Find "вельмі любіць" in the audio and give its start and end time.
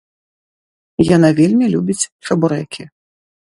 1.41-1.99